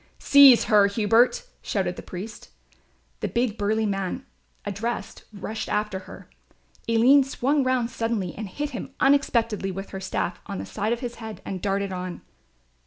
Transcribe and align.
"Seize 0.17 0.63
her, 0.63 0.87
Hubert," 0.87 1.43
shouted 1.61 1.95
the 1.95 2.01
priest. 2.01 2.49
The 3.19 3.27
big 3.27 3.55
burly 3.55 3.85
man, 3.85 4.25
addressed, 4.65 5.25
rushed 5.31 5.69
after 5.69 5.99
her. 6.09 6.27
Aline 6.89 7.23
swung 7.23 7.63
round 7.63 7.91
suddenly 7.91 8.33
and 8.35 8.49
hit 8.49 8.71
him 8.71 8.95
unexpectedly 8.99 9.69
with 9.69 9.91
her 9.91 9.99
staff 10.01 10.41
on 10.47 10.57
the 10.57 10.65
side 10.65 10.91
of 10.91 11.01
his 11.01 11.17
head 11.21 11.39
and 11.45 11.61
darted 11.61 11.93
on. 11.93 12.21